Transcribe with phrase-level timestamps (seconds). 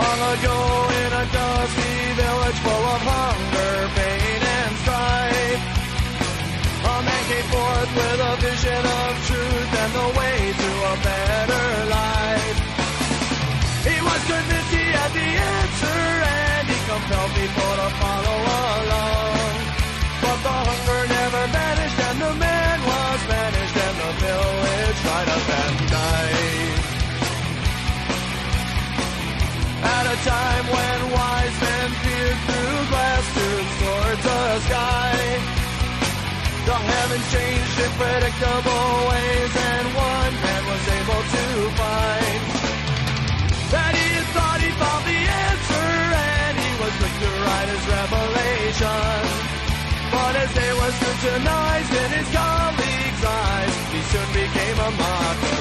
[0.00, 0.58] Long ago
[1.02, 5.62] in a dusty village full of hunger, pain and strife,
[6.88, 11.66] a man came forth with a vision of truth and the way to a better
[11.98, 12.58] life.
[13.88, 16.00] He was convinced he had the answer
[16.32, 18.89] and he compelled people to follow along.
[30.10, 35.14] A time when wise men peered through glass tubes towards the sky.
[36.66, 41.44] The heavens changed in predictable ways and one man was able to
[41.78, 42.42] find
[43.70, 45.90] that he had thought he found the answer
[46.34, 49.22] and he was quick to write his revelation.
[50.10, 55.59] But as they were scrutinized in his colleagues' eyes, he soon became a mockery.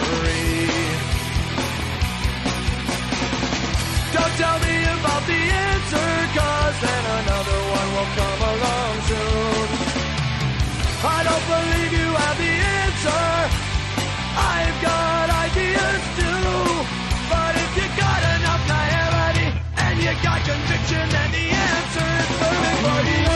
[4.40, 9.68] Tell me about the answer, cause then another one will come along soon.
[11.04, 13.26] I don't believe you have the answer.
[14.56, 16.56] I've got ideas too.
[17.32, 19.48] But if you got enough naivety
[19.84, 23.29] and you got conviction, then the answer is perfect for you.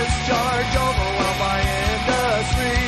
[0.00, 2.80] Discharge, overwhelmed by industry.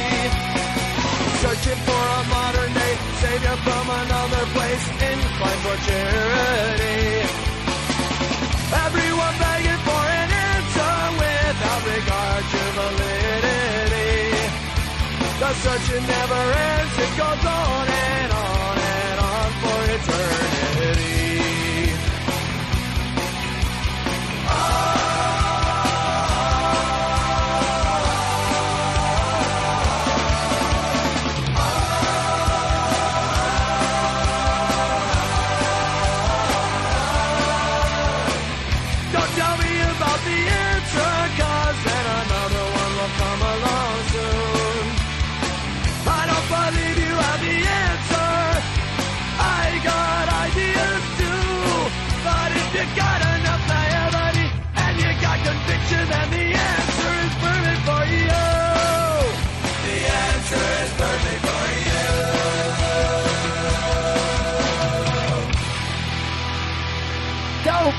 [1.42, 7.00] Searching for a modern day savior from another place, inclined for charity.
[8.86, 14.14] Everyone begging for an answer without regard to validity.
[15.40, 17.81] The searching never ends, it goes on on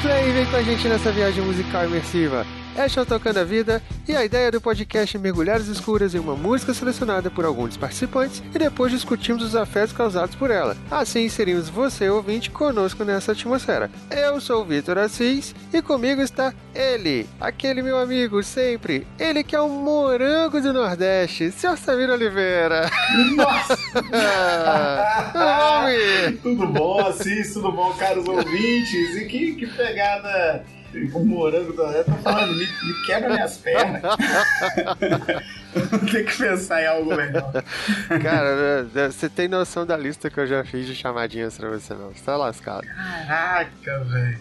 [0.09, 2.45] e vem com a gente nessa viagem musical imersiva.
[2.75, 6.19] Este é Tocando a Vida e a ideia do podcast é mergulhar as escuras em
[6.19, 10.75] uma música selecionada por alguns dos participantes e depois discutimos os afetos causados por ela.
[10.89, 13.91] Assim inserimos você, ouvinte, conosco nessa atmosfera.
[14.09, 19.55] Eu sou o Vitor Assis e comigo está ele, aquele meu amigo sempre, ele que
[19.55, 22.89] é o morango do Nordeste, seu Samir Oliveira.
[23.35, 23.77] Nossa!
[26.41, 27.53] Tudo bom, Assis?
[27.53, 29.15] Tudo bom, caros ouvintes?
[29.15, 30.65] E que, que pegada
[31.13, 34.01] o morango eu tô falando, me, me quebra minhas pernas.
[36.11, 37.51] Tem que pensar em algo melhor.
[38.21, 41.93] Cara, né, você tem noção da lista que eu já fiz de chamadinhas pra você
[41.93, 42.09] não?
[42.09, 42.85] Você tá lascado.
[42.87, 44.39] Caraca, velho.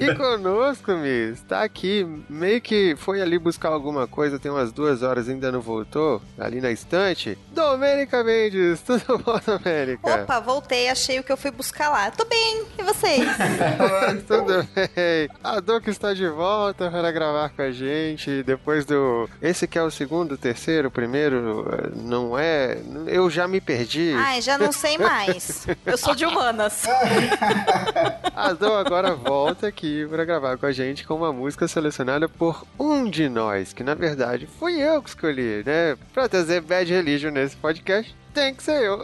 [0.00, 5.02] E conosco, Miss, tá aqui, meio que foi ali buscar alguma coisa, tem umas duas
[5.02, 7.38] horas ainda não voltou, ali na estante.
[7.52, 10.22] Domênica Mendes, tudo bom, Domênica?
[10.22, 12.10] Opa, voltei, achei o que eu fui buscar lá.
[12.10, 13.26] Tô bem, e vocês?
[14.26, 15.28] Tudo bem.
[15.42, 19.28] A Doc está de volta para gravar com a gente depois do.
[19.40, 22.78] Esse que é o segundo, terceiro terceiro, o primeiro não é.
[23.06, 24.12] Eu já me perdi.
[24.16, 25.66] Ai, já não sei mais.
[25.86, 26.84] Eu sou de humanas.
[28.34, 32.64] A Dom agora volta aqui para gravar com a gente com uma música selecionada por
[32.78, 35.96] um de nós, que na verdade fui eu que escolhi, né?
[36.12, 39.02] Pra trazer Bad Religion nesse podcast tem que ser eu.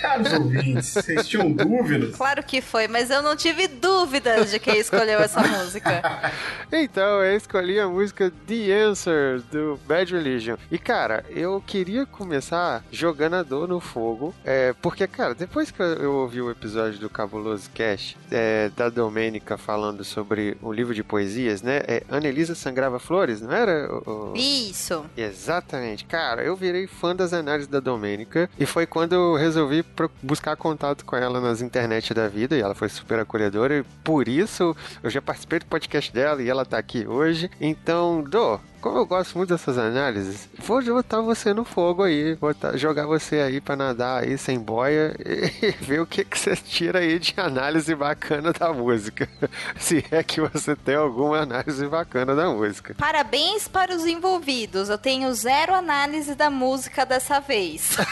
[0.00, 2.14] Caros ouvintes, vocês tinham dúvidas?
[2.16, 6.02] Claro que foi, mas eu não tive dúvidas de quem escolheu essa música.
[6.72, 10.56] Então, eu escolhi a música The Answer, do Bad Religion.
[10.70, 15.80] E, cara, eu queria começar jogando a dor no fogo, é, porque, cara, depois que
[15.80, 21.04] eu ouvi o episódio do Cabuloso Cash, é, da Domênica falando sobre o livro de
[21.04, 21.82] poesias, né?
[21.86, 23.88] É, Anelisa Sangrava Flores, não era?
[23.92, 24.32] O.
[24.34, 25.06] Isso.
[25.16, 26.04] Exatamente.
[26.04, 29.84] Cara, eu virei fã das análises da Domênica e foi quando eu resolvi
[30.22, 34.28] buscar contato com ela nas internet da vida e ela foi super acolhedora e por
[34.28, 37.50] isso eu já participei do podcast dela e ela tá aqui hoje.
[37.60, 42.76] Então, Dô, como eu gosto muito dessas análises, vou botar você no fogo aí, botar,
[42.76, 47.00] jogar você aí pra nadar aí sem boia e ver o que, que você tira
[47.00, 49.28] aí de análise bacana da música.
[49.78, 52.94] Se é que você tem alguma análise bacana da música.
[52.98, 54.88] Parabéns para os envolvidos.
[54.88, 57.96] Eu tenho zero análise da música dessa vez.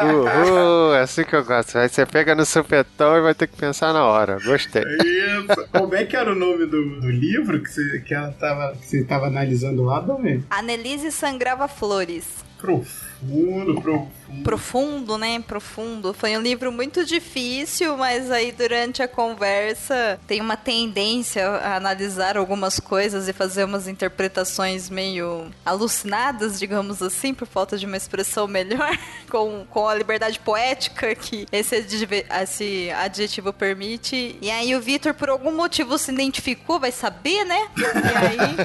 [0.00, 1.78] Uhul, é assim que eu gosto.
[1.78, 4.38] Aí você pega no supetão e vai ter que pensar na hora.
[4.44, 4.82] Gostei.
[4.82, 5.68] Isso.
[5.72, 8.86] Como é que era o nome do, do livro que você, que ela tava, que
[8.86, 10.46] você tava analisando lá, Domênico?
[10.50, 12.49] Anelise sangrava flores.
[12.60, 14.20] Profundo, profundo.
[14.44, 15.40] Profundo, né?
[15.40, 16.12] Profundo.
[16.12, 22.36] Foi um livro muito difícil, mas aí durante a conversa tem uma tendência a analisar
[22.36, 28.46] algumas coisas e fazer umas interpretações meio alucinadas, digamos assim, por falta de uma expressão
[28.46, 28.96] melhor,
[29.30, 34.36] com, com a liberdade poética que esse, adjetivo, esse adjetivo permite.
[34.40, 37.68] E aí o Vitor, por algum motivo, se identificou, vai saber, né?
[37.76, 38.56] E aí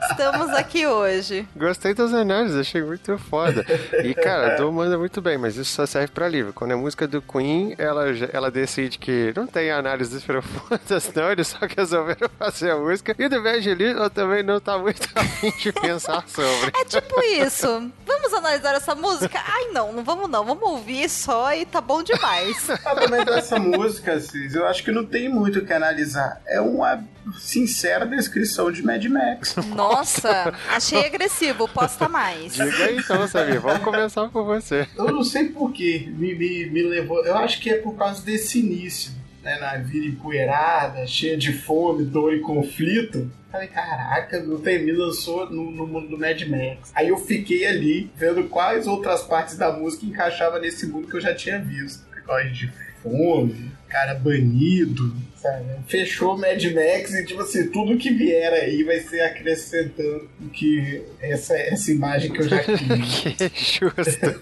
[0.10, 1.46] estamos aqui hoje.
[1.54, 3.64] Gostei das análises, achei muito foda.
[4.04, 6.52] E, cara, Dom manda muito bem, mas isso só serve pra livro.
[6.52, 11.48] Quando é música do Queen, ela, ela decide que não tem análises profundas, não, eles
[11.48, 13.14] só resolveram fazer a música.
[13.18, 16.72] E do ela também não tá muito afim de pensar sobre.
[16.80, 17.90] É tipo isso.
[18.06, 19.40] Vamos analisar essa música?
[19.44, 20.44] Ai, não, não vamos não.
[20.44, 22.68] Vamos ouvir só e tá bom demais.
[22.84, 26.40] Ah, mas essa música, Cis, eu acho que não tem muito o que analisar.
[26.46, 27.02] É uma
[27.36, 29.56] sincera descrição de Mad Max.
[29.74, 31.68] Nossa, achei agressivo.
[31.68, 32.54] Posta mais.
[32.54, 33.60] Diga aí então, Samir.
[33.60, 34.86] Vamos começar por você.
[34.96, 36.08] Eu não sei porquê.
[36.16, 37.24] Me, me, me levou.
[37.24, 39.16] Eu acho que é por causa desse início.
[39.42, 43.30] Né, na vida empoeirada, cheia de fome, dor e conflito.
[43.50, 46.90] Falei, caraca, o me lançou no, no mundo do Mad Max.
[46.94, 51.20] Aí eu fiquei ali vendo quais outras partes da música encaixava nesse mundo que eu
[51.20, 52.04] já tinha visto.
[52.14, 55.64] Negócio de fome, cara banido, sabe?
[55.86, 61.56] Fechou Mad Max e, tipo assim, tudo que vier aí vai ser acrescentando que essa,
[61.56, 63.36] essa imagem que eu já quis.
[63.50, 64.40] que justo.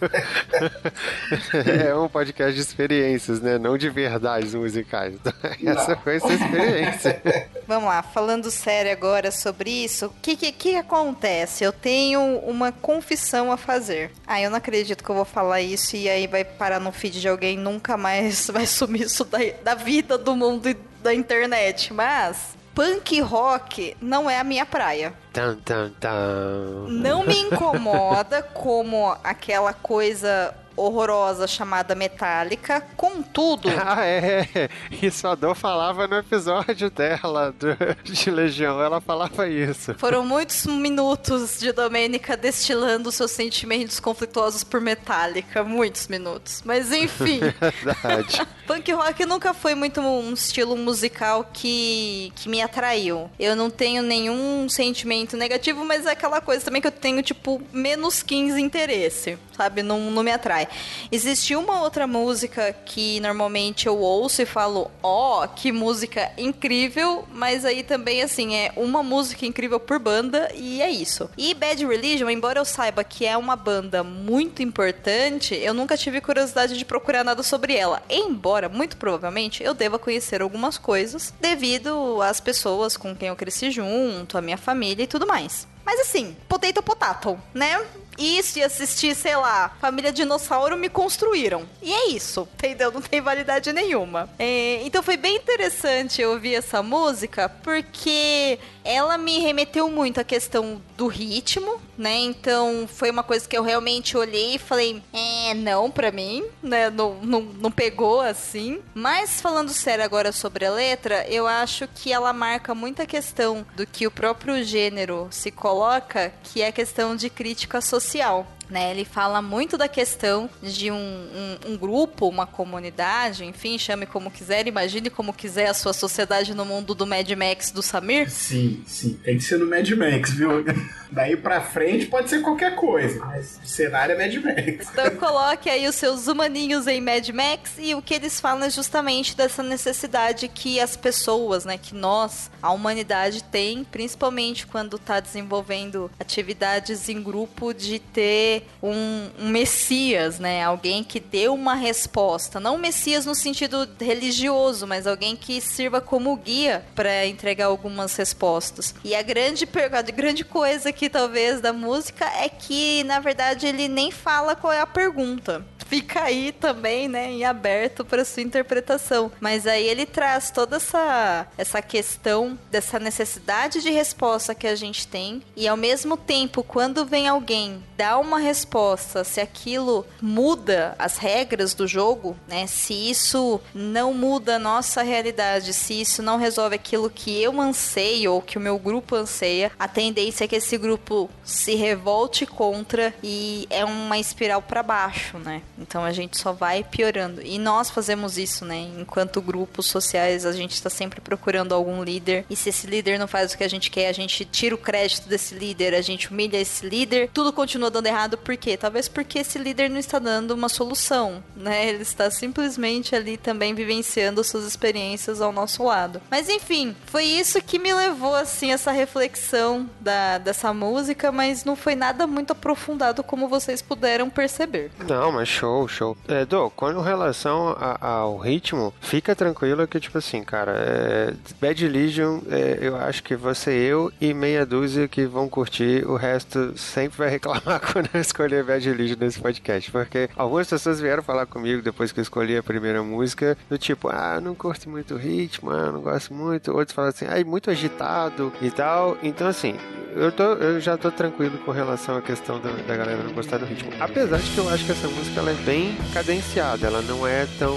[1.86, 3.58] é um podcast de experiências, né?
[3.58, 5.14] Não de verdades musicais.
[5.64, 6.02] essa Não.
[6.02, 7.22] foi essa experiência.
[7.66, 11.64] Vamos lá, falando sério agora sobre isso, o que, que, que acontece?
[11.64, 14.10] Eu tenho uma confissão a fazer.
[14.26, 17.20] Ah, eu não acredito que eu vou falar isso e aí vai parar no feed
[17.20, 21.92] de alguém nunca mais vai sumir isso da, da vida do mundo e da internet,
[21.94, 25.14] mas punk rock não é a minha praia.
[25.32, 26.88] Tan, tan, tan.
[26.88, 33.68] Não me incomoda como aquela coisa horrorosa chamada Metallica, contudo...
[33.88, 37.68] Ah, é, isso a Dor falava no episódio dela, do,
[38.02, 39.94] de Legião, ela falava isso.
[39.94, 47.40] Foram muitos minutos de Domênica destilando seus sentimentos conflituosos por Metallica, muitos minutos, mas enfim...
[47.82, 48.46] Verdade.
[48.66, 53.30] Punk rock nunca foi muito um estilo musical que, que me atraiu.
[53.38, 57.62] Eu não tenho nenhum sentimento negativo, mas é aquela coisa também que eu tenho, tipo,
[57.72, 59.82] menos 15 interesse, sabe?
[59.82, 60.65] Não, não me atrai.
[61.10, 67.26] Existe uma outra música que normalmente eu ouço e falo, ó, oh, que música incrível,
[67.32, 71.28] mas aí também, assim, é uma música incrível por banda e é isso.
[71.36, 76.20] E Bad Religion, embora eu saiba que é uma banda muito importante, eu nunca tive
[76.20, 78.02] curiosidade de procurar nada sobre ela.
[78.08, 83.70] Embora, muito provavelmente, eu deva conhecer algumas coisas devido às pessoas com quem eu cresci
[83.70, 85.66] junto, a minha família e tudo mais.
[85.84, 87.80] Mas assim, potato potato, né?
[88.18, 91.68] Isso e assistir, sei lá, Família Dinossauro me construíram.
[91.82, 92.90] E é isso, entendeu?
[92.90, 94.28] Não tem validade nenhuma.
[94.38, 100.80] É, então foi bem interessante ouvir essa música, porque ela me remeteu muito à questão
[100.96, 102.16] do ritmo, né?
[102.18, 106.88] Então foi uma coisa que eu realmente olhei e falei, é, não pra mim, né?
[106.88, 108.80] Não, não, não pegou assim.
[108.94, 113.86] Mas falando sério agora sobre a letra, eu acho que ela marca muita questão do
[113.86, 118.46] que o próprio gênero se coloca, que é a questão de crítica social.
[118.68, 124.06] Né, ele fala muito da questão de um, um, um, grupo, uma comunidade, enfim, chame
[124.06, 128.28] como quiser, imagine como quiser a sua sociedade no mundo do Mad Max do Samir.
[128.28, 129.20] Sim, sim.
[129.22, 130.64] Tem que ser no Mad Max, viu?
[131.10, 134.88] Daí pra frente pode ser qualquer coisa, mas o cenário é Mad Max.
[134.90, 138.70] Então coloque aí os seus humaninhos em Mad Max e o que eles falam é
[138.70, 145.20] justamente dessa necessidade que as pessoas, né, que nós, a humanidade tem, principalmente quando tá
[145.20, 152.60] desenvolvendo atividades em grupo, de ter um, um messias, né, alguém que dê uma resposta,
[152.60, 158.94] não messias no sentido religioso, mas alguém que sirva como guia para entregar algumas respostas.
[159.04, 163.88] E a grande a grande coisa aqui, talvez, da música é que, na verdade, ele
[163.88, 165.64] nem fala qual é a pergunta.
[165.88, 169.30] Fica aí também, né, em aberto para sua interpretação.
[169.40, 175.06] Mas aí ele traz toda essa, essa questão dessa necessidade de resposta que a gente
[175.06, 175.42] tem.
[175.54, 181.74] E ao mesmo tempo, quando vem alguém dar uma resposta, se aquilo muda as regras
[181.74, 182.66] do jogo, né?
[182.66, 188.32] Se isso não muda a nossa realidade, se isso não resolve aquilo que eu anseio
[188.32, 193.12] ou que o meu grupo anseia, a tendência é que esse grupo se revolte contra
[193.22, 195.62] e é uma espiral para baixo, né?
[195.78, 197.42] Então a gente só vai piorando.
[197.42, 198.88] E nós fazemos isso, né?
[198.98, 202.44] Enquanto grupos sociais, a gente está sempre procurando algum líder.
[202.48, 204.78] E se esse líder não faz o que a gente quer, a gente tira o
[204.78, 207.30] crédito desse líder, a gente humilha esse líder.
[207.32, 208.76] Tudo continua dando errado, por quê?
[208.76, 211.88] Talvez porque esse líder não está dando uma solução, né?
[211.88, 216.20] Ele está simplesmente ali também vivenciando suas experiências ao nosso lado.
[216.30, 221.76] Mas enfim, foi isso que me levou, assim, essa reflexão da, dessa música, mas não
[221.76, 224.90] foi nada muito aprofundado como vocês puderam perceber.
[225.06, 226.16] Não, mas show, show.
[226.28, 231.86] É, Dô, com relação a, ao ritmo, fica tranquilo que, tipo assim, cara, é, Bad
[231.88, 236.76] Legion, é, eu acho que você, eu e meia dúzia que vão curtir, o resto
[236.76, 241.82] sempre vai reclamar quando escolher Bad Legion nesse podcast, porque algumas pessoas vieram falar comigo
[241.82, 245.70] depois que eu escolhi a primeira música, do tipo, ah, não curto muito o ritmo,
[245.70, 249.76] ah, não gosto muito, outros falam assim, ah, muito agitado e tal, então assim,
[250.16, 253.58] eu, tô, eu já tô tranquilo com relação à questão da, da galera não gostar
[253.58, 253.92] do ritmo.
[254.00, 257.46] Apesar de que eu acho que essa música ela é bem cadenciada, ela não é
[257.58, 257.76] tão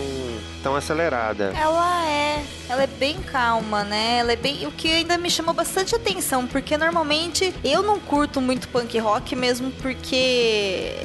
[0.64, 1.54] tão acelerada.
[1.56, 4.18] Ela é, ela é bem calma, né?
[4.20, 8.42] Ela é bem, o que ainda me chamou bastante atenção, porque normalmente eu não curto
[8.42, 10.16] muito punk rock mesmo porque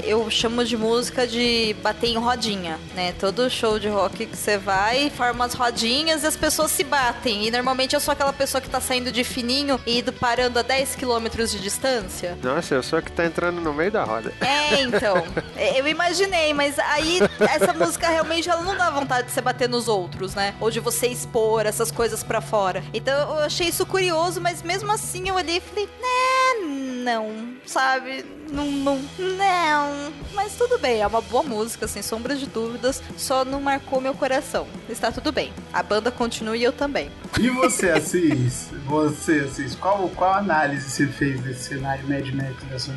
[0.05, 3.13] eu chamo de música de bater em rodinha, né?
[3.19, 7.47] Todo show de rock que você vai, forma as rodinhas e as pessoas se batem.
[7.47, 10.63] E normalmente eu sou aquela pessoa que tá saindo de fininho e indo parando a
[10.63, 12.39] 10 km de distância.
[12.43, 14.33] Nossa, eu sou a que tá entrando no meio da roda.
[14.41, 15.25] É, então.
[15.77, 19.89] eu imaginei, mas aí essa música realmente ela não dá vontade de ser bater nos
[19.89, 20.55] outros, né?
[20.61, 22.83] Ou de você expor essas coisas para fora.
[22.93, 26.67] Então eu achei isso curioso, mas mesmo assim eu olhei e falei, né,
[27.05, 28.25] não, sabe?
[28.51, 30.13] Não, não, não.
[30.35, 33.03] Mas tudo bem, é uma boa música, sem sombra de dúvidas.
[33.17, 34.67] Só não marcou meu coração.
[34.89, 35.53] Está tudo bem.
[35.73, 37.11] A banda continua e eu também.
[37.41, 38.69] E você, Assis?
[38.87, 42.95] Você, Assis, qual, qual análise você fez desse cenário Mad Max da sua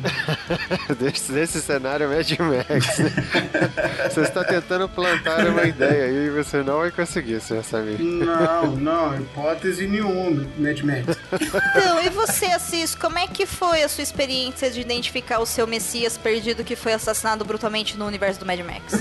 [0.94, 2.98] desse, desse cenário Mad Max.
[2.98, 3.10] Né?
[4.08, 7.98] você está tentando plantar uma ideia e você não vai conseguir, senhor Samir.
[8.00, 11.18] Não, não, hipótese nenhuma, Mad Max.
[11.32, 15.66] Então, e você, Assis, como é que foi a sua experiência de identificar o seu
[15.66, 18.94] Messias perdido que foi assassinado brutalmente no universo do Mad Max?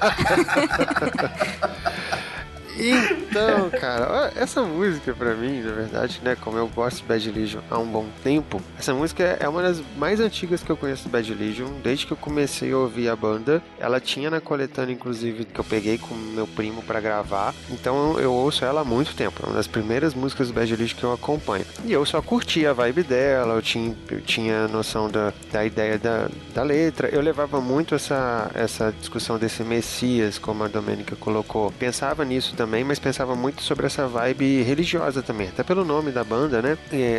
[2.76, 7.60] Então, cara, essa música pra mim, na verdade, né, como eu gosto de Bad Legion
[7.70, 11.10] há um bom tempo, essa música é uma das mais antigas que eu conheço do
[11.10, 13.62] Bad Legion, desde que eu comecei a ouvir a banda.
[13.78, 18.32] Ela tinha na coletânea, inclusive, que eu peguei com meu primo para gravar, então eu
[18.32, 21.12] ouço ela há muito tempo, é uma das primeiras músicas do Bad Legion que eu
[21.12, 21.64] acompanho.
[21.84, 25.98] E eu só curtia a vibe dela, eu tinha, eu tinha noção da, da ideia
[25.98, 31.72] da, da letra, eu levava muito essa, essa discussão desse Messias, como a Domênica colocou.
[31.72, 36.10] Pensava nisso também também, mas pensava muito sobre essa vibe religiosa também, até pelo nome
[36.10, 36.78] da banda, né?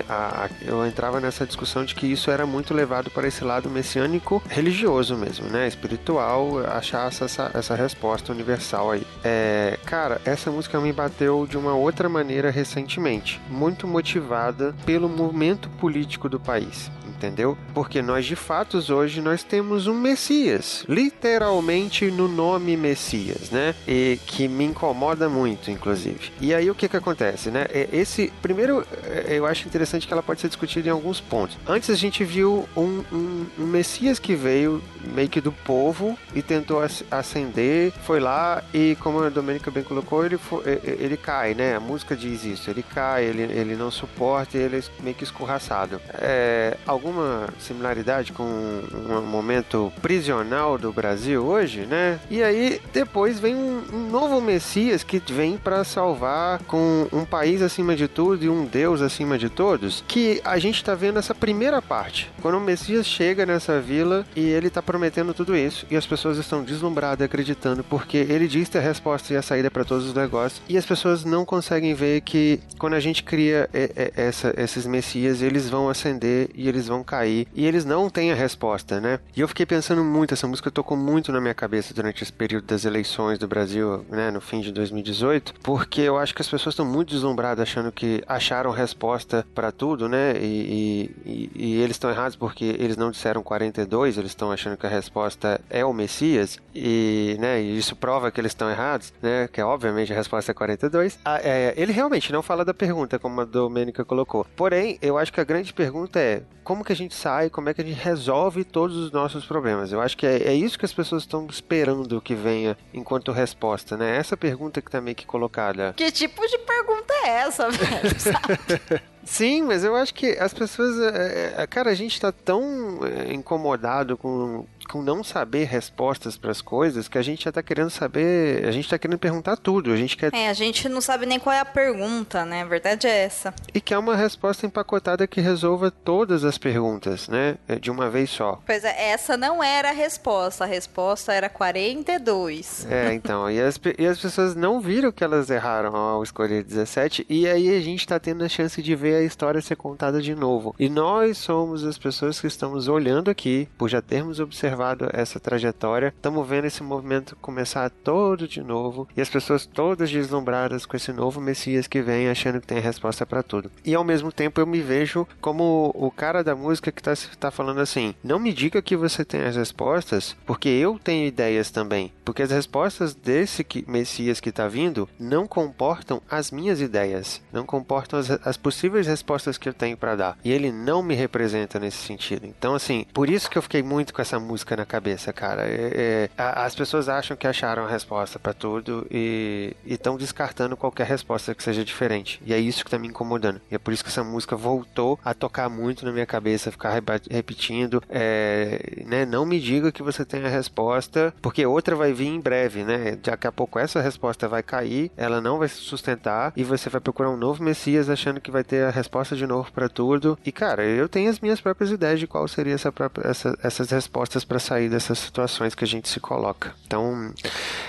[0.10, 3.70] A, a, eu entrava nessa discussão de que isso era muito levado para esse lado
[3.70, 5.68] messiânico religioso mesmo, né?
[5.68, 9.06] Espiritual, achar essa, essa resposta universal aí.
[9.24, 15.70] É, cara, essa música me bateu de uma outra maneira recentemente, muito motivada pelo momento
[15.70, 16.90] político do país.
[17.26, 17.58] Entendeu?
[17.74, 23.74] Porque nós de fato hoje nós temos um Messias, literalmente no nome Messias, né?
[23.88, 26.32] E que me incomoda muito, inclusive.
[26.40, 27.66] E aí o que que acontece, né?
[27.92, 28.86] Esse primeiro
[29.28, 31.58] eu acho interessante que ela pode ser discutida em alguns pontos.
[31.68, 34.82] Antes a gente viu um, um, um Messias que veio
[35.14, 40.26] meio que do povo e tentou ascender, foi lá e como a Domênica bem colocou,
[40.26, 41.76] ele foi, ele cai, né?
[41.76, 46.02] A música diz isso, ele cai, ele, ele não suporta, ele é meio que escorraçado.
[46.16, 46.78] É,
[47.16, 52.20] alguma similaridade com um momento prisional do Brasil hoje, né?
[52.30, 57.96] E aí depois vem um, novo Messias que vem para salvar com um país acima
[57.96, 61.82] de tudo e um Deus acima de todos, que a gente tá vendo essa primeira
[61.82, 62.32] parte.
[62.42, 66.38] Quando o Messias chega nessa vila e ele tá prometendo tudo isso e as pessoas
[66.38, 70.14] estão deslumbradas acreditando porque ele diz ter a resposta e a saída para todos os
[70.14, 73.70] negócios e as pessoas não conseguem ver que quando a gente cria
[74.16, 78.36] essa, esses Messias, eles vão ascender e eles vão cair e eles não têm a
[78.36, 79.20] resposta, né?
[79.36, 82.66] E eu fiquei pensando muito, essa música tocou muito na minha cabeça durante esse período
[82.66, 86.74] das eleições do Brasil, né, no fim de 2018, porque eu acho que as pessoas
[86.74, 90.34] estão muito deslumbradas achando que acharam resposta para tudo, né?
[90.38, 94.86] E, e, e eles estão errados porque eles não disseram 42, eles estão achando que
[94.86, 99.48] a resposta é o Messias e, né, e isso prova que eles estão errados, né?
[99.52, 101.20] Que obviamente a resposta é 42.
[101.26, 104.46] Ah, é, ele realmente não fala da pergunta, como a Domênica colocou.
[104.56, 107.74] Porém, eu acho que a grande pergunta é como que a gente sai, como é
[107.74, 109.92] que a gente resolve todos os nossos problemas.
[109.92, 113.98] Eu acho que é, é isso que as pessoas estão esperando que venha enquanto resposta,
[113.98, 114.16] né?
[114.16, 115.94] Essa pergunta que tá meio que colocada.
[115.98, 119.02] Que tipo de pergunta é essa, velho?
[119.26, 120.98] Sim, mas eu acho que as pessoas.
[121.00, 126.52] É, é, cara, a gente tá tão é, incomodado com com não saber respostas para
[126.52, 129.92] as coisas que a gente já tá querendo saber, a gente tá querendo perguntar tudo,
[129.92, 132.62] a gente quer É, a gente não sabe nem qual é a pergunta, né?
[132.62, 133.54] A verdade é essa.
[133.74, 137.58] E quer uma resposta empacotada que resolva todas as perguntas, né?
[137.68, 138.62] É, de uma vez só.
[138.66, 142.88] Pois é, essa não era a resposta, a resposta era 42.
[142.90, 147.26] É, então, e as, e as pessoas não viram que elas erraram ao escolher 17
[147.30, 150.36] e aí a gente tá tendo a chance de ver a história ser contada de
[150.36, 150.76] novo.
[150.80, 156.14] E nós somos as pessoas que estamos olhando aqui por já termos observado essa trajetória,
[156.16, 161.12] estamos vendo esse movimento começar todo de novo e as pessoas todas deslumbradas com esse
[161.12, 163.72] novo Messias que vem achando que tem a resposta para tudo.
[163.84, 167.52] E ao mesmo tempo eu me vejo como o cara da música que está tá
[167.52, 172.12] falando assim: não me diga que você tem as respostas, porque eu tenho ideias também.
[172.24, 177.66] Porque as respostas desse que, Messias que está vindo não comportam as minhas ideias, não
[177.66, 180.38] comportam as, as possíveis respostas que eu tenho para dar.
[180.44, 182.46] E ele não me representa nesse sentido.
[182.46, 185.64] Então, assim, por isso que eu fiquei muito com essa música música na cabeça, cara.
[185.64, 191.06] É, é, as pessoas acham que acharam a resposta para tudo e estão descartando qualquer
[191.06, 192.42] resposta que seja diferente.
[192.46, 193.62] E é isso que tá me incomodando.
[193.70, 197.00] E é por isso que essa música voltou a tocar muito na minha cabeça, ficar
[197.30, 198.02] repetindo.
[198.10, 202.40] É, né, não me diga que você tem a resposta, porque outra vai vir em
[202.40, 203.18] breve, né?
[203.22, 207.02] Daqui a pouco essa resposta vai cair, ela não vai se sustentar e você vai
[207.02, 210.38] procurar um novo Messias achando que vai ter a resposta de novo para tudo.
[210.46, 213.90] E cara, eu tenho as minhas próprias ideias de qual seria essa própria, essa, essas
[213.92, 216.74] respostas para sair dessas situações que a gente se coloca.
[216.88, 217.34] Então,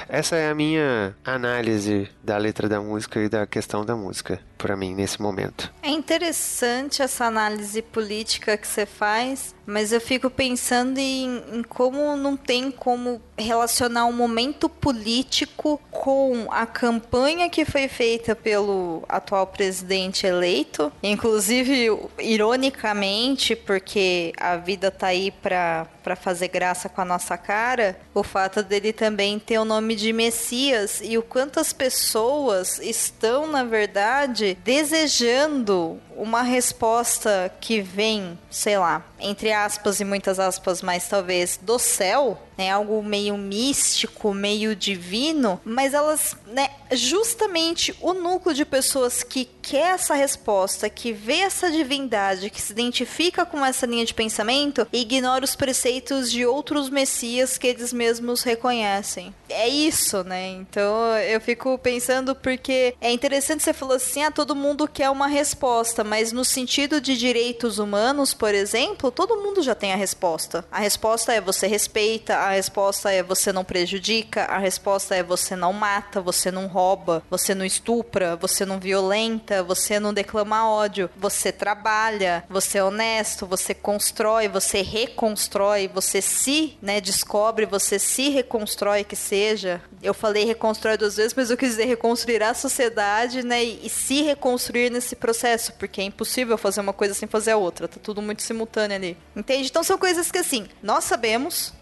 [0.08, 4.76] essa é a minha análise da letra da música e da questão da música para
[4.76, 5.72] mim nesse momento.
[5.82, 12.16] É interessante essa análise política que você faz, mas eu fico pensando em, em, como
[12.16, 19.46] não tem como relacionar um momento político com a campanha que foi feita pelo atual
[19.46, 20.92] presidente eleito.
[21.02, 27.98] Inclusive, ironicamente, porque a vida tá aí para para fazer graça com a nossa cara,
[28.14, 33.48] o fato dele também ter o nome de Messias e o quanto as pessoas estão,
[33.48, 41.08] na verdade, desejando uma resposta que vem, sei lá, entre aspas e muitas aspas, mas
[41.08, 48.54] talvez do céu, né, algo meio místico, meio divino, mas elas, né, justamente o núcleo
[48.54, 53.84] de pessoas que quer essa resposta, que vê essa divindade, que se identifica com essa
[53.84, 59.34] linha de pensamento, ignora os preceitos de outros messias que eles mesmos reconhecem.
[59.48, 60.48] É isso, né?
[60.50, 65.26] Então eu fico pensando porque é interessante você falou assim, ah, todo mundo quer uma
[65.26, 70.64] resposta, mas no sentido de direitos humanos, por exemplo, todo mundo já tem a resposta.
[70.70, 75.56] A resposta é você respeita, a resposta é você não prejudica, a resposta é você
[75.56, 81.10] não mata, você não rouba, você não estupra, você não violenta, você não declama ódio,
[81.16, 88.28] você trabalha, você é honesto, você constrói, você reconstrói, você se, né, descobre, você se
[88.28, 89.80] reconstrói que seja.
[90.02, 93.90] Eu falei reconstrói duas vezes, mas eu quis dizer reconstruir a sociedade, né, e, e
[93.90, 97.98] se reconstruir nesse processo, porque é impossível fazer uma coisa sem fazer a outra, tá
[98.02, 99.16] tudo muito simultâneo ali.
[99.34, 99.68] Entende?
[99.68, 101.72] Então são coisas que assim, nós sabemos,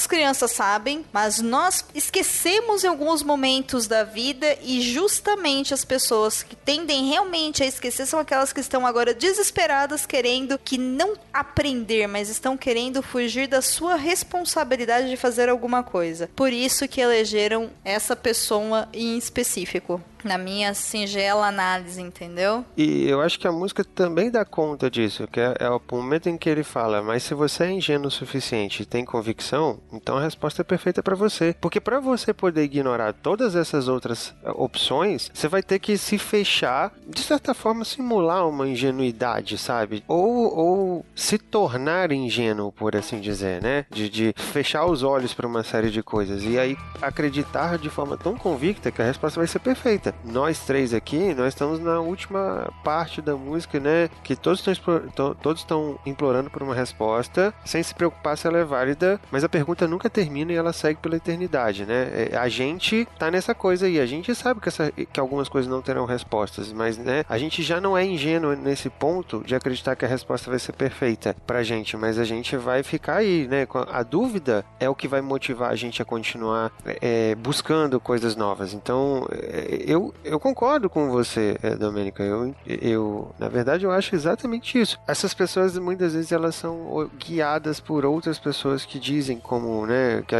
[0.00, 6.42] nossas crianças sabem, mas nós esquecemos em alguns momentos da vida e justamente as pessoas
[6.42, 12.06] que tendem realmente a esquecer são aquelas que estão agora desesperadas querendo que não aprender,
[12.06, 16.30] mas estão querendo fugir da sua responsabilidade de fazer alguma coisa.
[16.34, 22.64] Por isso que elegeram essa pessoa em específico na minha singela análise, entendeu?
[22.76, 26.28] E eu acho que a música também dá conta disso, que é, é o momento
[26.28, 30.16] em que ele fala, mas se você é ingênuo o suficiente e tem convicção, então
[30.16, 31.54] a resposta é perfeita para você.
[31.60, 36.18] Porque para você poder ignorar todas essas outras eh, opções, você vai ter que se
[36.18, 40.04] fechar, de certa forma simular uma ingenuidade, sabe?
[40.06, 43.86] Ou, ou se tornar ingênuo, por assim dizer, né?
[43.90, 48.16] De, de fechar os olhos para uma série de coisas e aí acreditar de forma
[48.16, 50.09] tão convicta que a resposta vai ser perfeita.
[50.24, 54.08] Nós três aqui, nós estamos na última parte da música, né?
[54.22, 58.64] Que todos estão, todos estão implorando por uma resposta, sem se preocupar se ela é
[58.64, 62.28] válida, mas a pergunta nunca termina e ela segue pela eternidade, né?
[62.32, 65.70] É, a gente tá nessa coisa aí, a gente sabe que, essa, que algumas coisas
[65.70, 69.96] não terão respostas, mas né, a gente já não é ingênuo nesse ponto de acreditar
[69.96, 73.66] que a resposta vai ser perfeita pra gente, mas a gente vai ficar aí, né?
[73.90, 78.72] A dúvida é o que vai motivar a gente a continuar é, buscando coisas novas.
[78.72, 82.22] Então, é, eu eu, eu concordo com você, é, Domênica.
[82.22, 84.98] Eu, eu, na verdade, eu acho exatamente isso.
[85.06, 90.34] Essas pessoas, muitas vezes, elas são guiadas por outras pessoas que dizem como, né, que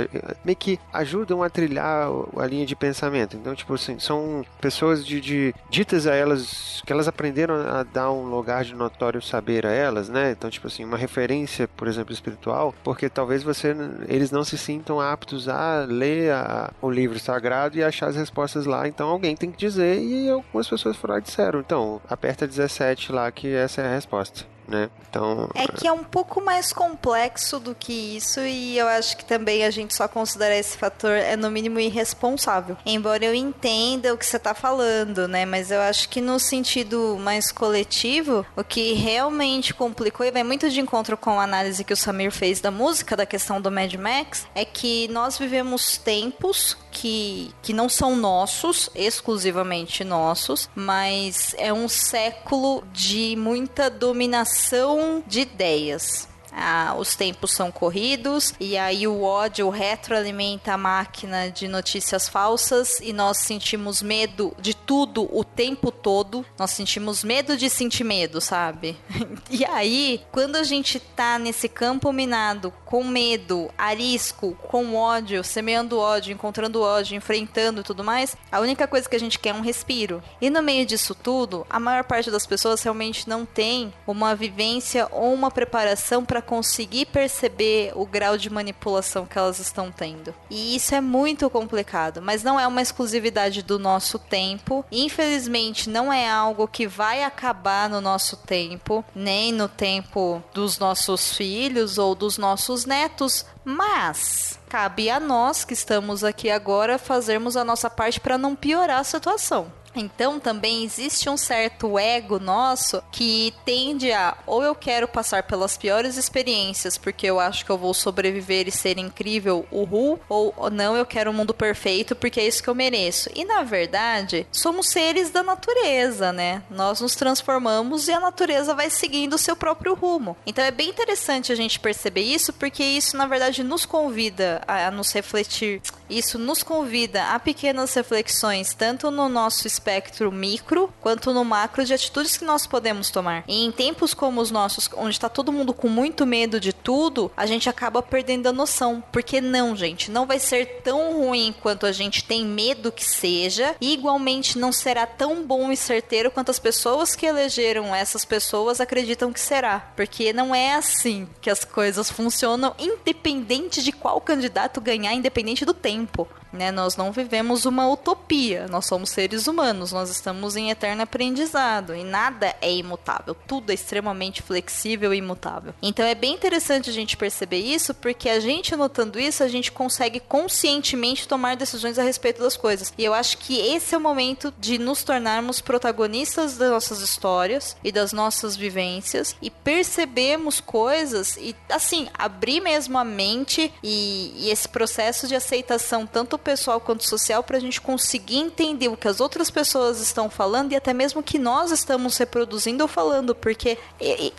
[0.45, 3.37] meio que ajudam a trilhar a linha de pensamento.
[3.37, 8.11] Então, tipo assim, são pessoas de, de ditas a elas, que elas aprenderam a dar
[8.11, 10.31] um lugar de notório saber a elas, né?
[10.33, 13.75] Então, tipo assim, uma referência, por exemplo, espiritual, porque talvez você,
[14.09, 18.67] eles não se sintam aptos a ler a, o livro sagrado e achar as respostas
[18.67, 18.87] lá.
[18.89, 21.61] Então, alguém tem que dizer e algumas pessoas foram lá e disseram.
[21.61, 24.89] Então, aperta 17 lá que essa é a resposta né?
[25.09, 25.51] Então.
[25.55, 29.65] É que é um pouco mais complexo do que isso, e eu acho que também
[29.65, 32.77] a gente só considerar esse fator é no mínimo irresponsável.
[32.87, 35.45] Embora eu entenda o que você está falando, né?
[35.45, 40.71] Mas eu acho que no sentido mais coletivo, o que realmente complicou, e vai muito
[40.71, 43.93] de encontro com a análise que o Samir fez da música, da questão do Mad
[43.95, 51.73] Max, é que nós vivemos tempos que, que não são nossos, exclusivamente nossos, mas é
[51.73, 56.30] um século de muita dominação de ideias.
[56.53, 63.01] Ah, os tempos são corridos e aí o ódio retroalimenta a máquina de notícias falsas
[63.01, 66.45] e nós sentimos medo de tudo o tempo todo.
[66.59, 68.97] Nós sentimos medo de sentir medo, sabe?
[69.51, 75.99] e aí, quando a gente tá nesse campo minado com medo, arisco, com ódio, semeando
[75.99, 79.61] ódio, encontrando ódio, enfrentando tudo mais, a única coisa que a gente quer é um
[79.61, 80.23] respiro.
[80.41, 85.09] E no meio disso tudo, a maior parte das pessoas realmente não tem uma vivência
[85.11, 90.35] ou uma preparação para para conseguir perceber o grau de manipulação que elas estão tendo.
[90.49, 94.85] E isso é muito complicado, mas não é uma exclusividade do nosso tempo.
[94.91, 101.37] Infelizmente, não é algo que vai acabar no nosso tempo, nem no tempo dos nossos
[101.37, 107.65] filhos ou dos nossos netos, mas cabe a nós que estamos aqui agora fazermos a
[107.65, 109.71] nossa parte para não piorar a situação.
[109.95, 115.77] Então também existe um certo ego nosso que tende a ou eu quero passar pelas
[115.77, 120.97] piores experiências porque eu acho que eu vou sobreviver e ser incrível, uhul, ou não,
[120.97, 123.31] eu quero um mundo perfeito porque é isso que eu mereço.
[123.35, 126.63] E na verdade, somos seres da natureza, né?
[126.71, 130.37] Nós nos transformamos e a natureza vai seguindo o seu próprio rumo.
[130.47, 134.91] Então é bem interessante a gente perceber isso porque isso na verdade nos convida a
[134.91, 135.81] nos refletir.
[136.11, 141.95] Isso nos convida a pequenas reflexões, tanto no nosso espectro micro quanto no macro de
[141.95, 143.45] atitudes que nós podemos tomar.
[143.47, 147.31] E em tempos como os nossos, onde está todo mundo com muito medo de tudo,
[147.37, 149.03] a gente acaba perdendo a noção.
[149.13, 153.77] Porque não, gente, não vai ser tão ruim quanto a gente tem medo que seja,
[153.81, 158.81] e igualmente não será tão bom e certeiro quanto as pessoas que elegeram essas pessoas
[158.81, 159.79] acreditam que será.
[159.95, 165.73] Porque não é assim que as coisas funcionam, independente de qual candidato ganhar, independente do
[165.73, 166.71] tempo tempo né?
[166.71, 172.05] Nós não vivemos uma utopia, nós somos seres humanos, nós estamos em eterno aprendizado e
[172.05, 175.75] nada é imutável, tudo é extremamente flexível e imutável.
[175.83, 179.71] Então é bem interessante a gente perceber isso, porque a gente notando isso, a gente
[179.71, 182.93] consegue conscientemente tomar decisões a respeito das coisas.
[182.97, 187.77] E eu acho que esse é o momento de nos tornarmos protagonistas das nossas histórias
[187.85, 194.51] e das nossas vivências e percebemos coisas e assim, abrir mesmo a mente e, e
[194.51, 199.09] esse processo de aceitação, tanto pessoal quanto social, para a gente conseguir entender o que
[199.09, 203.35] as outras pessoas estão falando e até mesmo o que nós estamos reproduzindo ou falando,
[203.35, 203.79] porque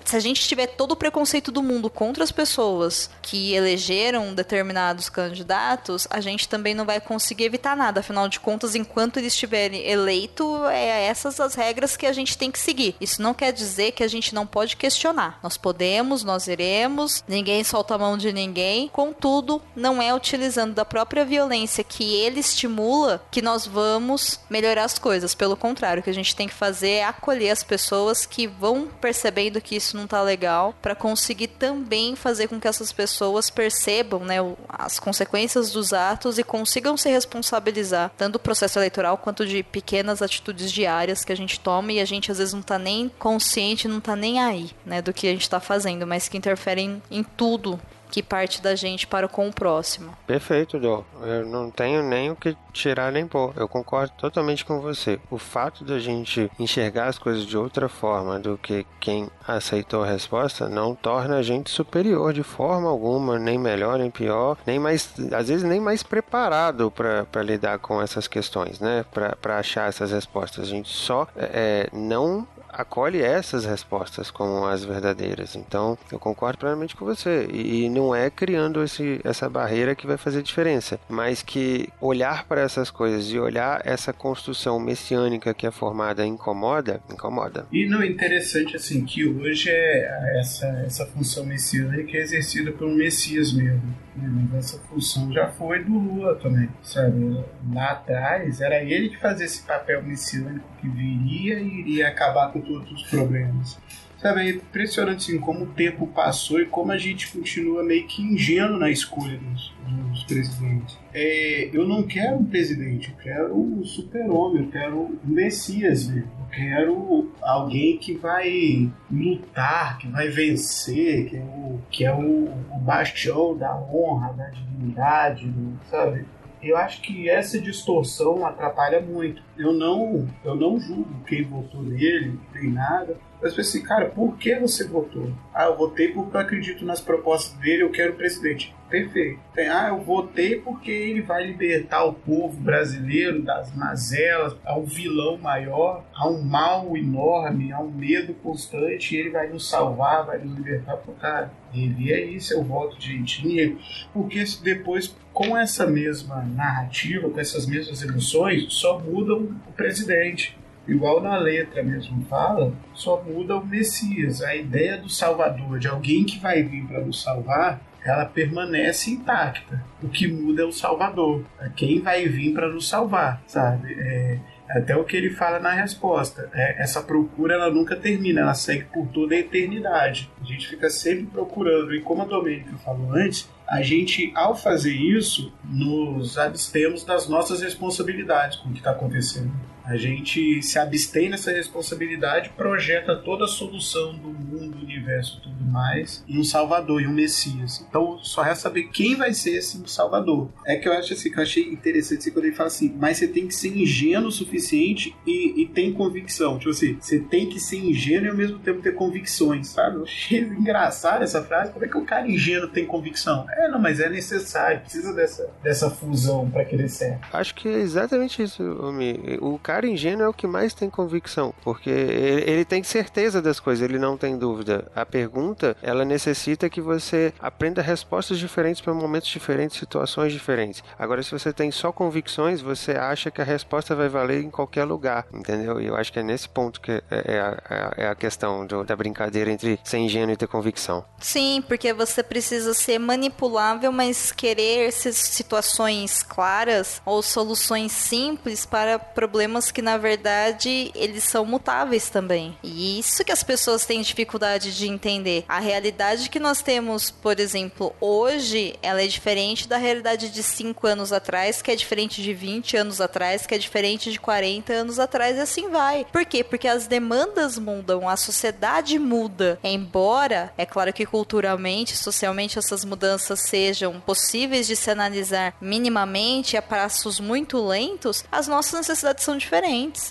[0.05, 5.09] se a gente tiver todo o preconceito do mundo contra as pessoas que elegeram determinados
[5.09, 7.99] candidatos, a gente também não vai conseguir evitar nada.
[7.99, 12.51] Afinal de contas, enquanto eles estiverem eleito, é essas as regras que a gente tem
[12.51, 12.95] que seguir.
[12.99, 15.39] Isso não quer dizer que a gente não pode questionar.
[15.43, 18.87] Nós podemos, nós iremos, ninguém solta a mão de ninguém.
[18.89, 24.97] Contudo, não é utilizando da própria violência que ele estimula que nós vamos melhorar as
[24.97, 25.35] coisas.
[25.35, 28.87] Pelo contrário, o que a gente tem que fazer é acolher as pessoas que vão
[29.01, 34.23] percebendo que isso não tá legal, para conseguir também fazer com que essas pessoas percebam,
[34.23, 34.37] né,
[34.69, 40.21] as consequências dos atos e consigam se responsabilizar, tanto do processo eleitoral quanto de pequenas
[40.21, 43.89] atitudes diárias que a gente toma e a gente às vezes não tá nem consciente,
[43.89, 47.21] não tá nem aí, né, do que a gente tá fazendo, mas que interferem em
[47.21, 47.77] tudo
[48.11, 50.13] que parte da gente para com o próximo.
[50.27, 51.03] Perfeito, Dó.
[51.21, 53.53] Eu não tenho nem o que tirar nem pôr.
[53.55, 55.19] Eu concordo totalmente com você.
[55.29, 60.07] O fato da gente enxergar as coisas de outra forma do que quem aceitou a
[60.07, 65.13] resposta não torna a gente superior de forma alguma, nem melhor, nem pior, nem mais,
[65.33, 69.05] às vezes nem mais preparado para lidar com essas questões, né?
[69.11, 70.65] Para achar essas respostas.
[70.65, 75.55] A gente só é, não acolhe essas respostas como as verdadeiras.
[75.55, 77.47] Então, eu concordo plenamente com você.
[77.51, 82.61] E, não é criando esse, essa barreira que vai fazer diferença, mas que olhar para
[82.61, 87.65] essas coisas e olhar essa construção messiânica que é formada incomoda, incomoda.
[87.71, 92.95] E não é interessante assim que hoje é essa essa função messiânica é exercida pelo
[92.95, 93.95] Messias mesmo.
[94.15, 94.47] Né?
[94.51, 97.43] Mas essa função já foi do Lula também, sabe?
[97.73, 102.60] Lá atrás era ele que fazia esse papel messiânico que viria e iria acabar com
[102.61, 103.77] todos os problemas.
[104.21, 108.21] Sabe, é impressionante assim, como o tempo passou e como a gente continua meio que
[108.21, 109.73] ingênuo na escolha dos,
[110.11, 110.95] dos presidentes.
[111.11, 116.07] É, eu não quero um presidente, eu quero um super-homem, eu quero um Messias.
[116.15, 122.45] Eu quero alguém que vai lutar, que vai vencer, que é o, que é o,
[122.45, 125.51] o bastião da honra, da dignidade,
[125.89, 126.25] sabe?
[126.63, 129.41] Eu acho que essa distorção atrapalha muito.
[129.57, 133.17] Eu não, eu não julgo quem votou nele, nem nada.
[133.41, 135.31] Mas pensei, cara, por que você votou?
[135.53, 138.75] Ah, eu votei porque eu acredito nas propostas dele, eu quero o presidente.
[138.91, 139.39] Perfeito.
[139.71, 145.37] Ah, eu votei porque ele vai libertar o povo brasileiro das mazelas, há um vilão
[145.37, 150.39] maior, há um mal enorme, há um medo constante, e ele vai nos salvar, vai
[150.39, 150.97] nos libertar.
[150.97, 153.77] Pô, cara, ele é isso, eu voto de etnia.
[154.11, 161.21] Porque depois, com essa mesma narrativa, com essas mesmas emoções, só mudam o presidente igual
[161.21, 164.41] na letra mesmo fala, só muda o Messias.
[164.41, 169.83] A ideia do Salvador, de alguém que vai vir para nos salvar, ela permanece intacta.
[170.01, 173.93] O que muda é o Salvador, quem vai vir para nos salvar, sabe?
[173.93, 174.39] É,
[174.71, 176.49] até o que ele fala na resposta.
[176.53, 180.31] É, essa procura ela nunca termina, ela segue por toda a eternidade.
[180.41, 181.93] A gente fica sempre procurando.
[181.93, 187.61] E como a Domênica falou antes, a gente, ao fazer isso, nos abstemos das nossas
[187.61, 189.51] responsabilidades com o que está acontecendo.
[189.85, 195.41] A gente se abstém nessa responsabilidade, projeta toda a solução do mundo, do universo e
[195.43, 197.85] tudo mais em um Salvador, em um Messias.
[197.87, 200.49] Então só resta saber quem vai ser esse Salvador.
[200.65, 203.27] É que eu acho assim, que eu achei interessante quando ele fala assim, mas você
[203.27, 206.57] tem que ser ingênuo o suficiente e, e tem convicção.
[206.57, 209.97] Tipo assim, você tem que ser ingênuo e ao mesmo tempo ter convicções, sabe?
[209.97, 211.71] Eu achei engraçado essa frase.
[211.71, 213.45] Como é que o cara ingênuo tem convicção?
[213.49, 217.19] É, não, mas é necessário, precisa dessa, dessa fusão para ser.
[217.33, 219.37] Acho que é exatamente isso, Omi.
[219.41, 223.57] O cara cara ingênuo é o que mais tem convicção, porque ele, tem certeza das
[223.57, 224.91] coisas, ele não tem dúvida.
[224.93, 230.83] A pergunta, ela necessita que você aprenda respostas diferentes para momentos diferentes, situações diferentes.
[230.99, 234.83] Agora, se você tem só convicções, você acha que a resposta vai valer em qualquer
[234.83, 235.79] lugar, entendeu?
[235.79, 238.83] E eu acho que é nesse ponto que é, é, a, é a, questão do,
[238.83, 241.05] da brincadeira entre ser ingênuo e ter convicção.
[241.17, 249.60] Sim, porque você precisa ser manipulável, mas querer situações claras ou soluções simples para problemas
[249.69, 252.57] que, na verdade, eles são mutáveis também.
[252.63, 255.43] E isso que as pessoas têm dificuldade de entender.
[255.47, 260.87] A realidade que nós temos, por exemplo, hoje, ela é diferente da realidade de 5
[260.87, 264.99] anos atrás, que é diferente de 20 anos atrás, que é diferente de 40 anos
[264.99, 266.05] atrás, e assim vai.
[266.11, 266.43] Por quê?
[266.43, 269.59] Porque as demandas mudam, a sociedade muda.
[269.63, 276.61] Embora, é claro que culturalmente, socialmente, essas mudanças sejam possíveis de se analisar minimamente a
[276.61, 279.50] passos muito lentos, as nossas necessidades são diferentes.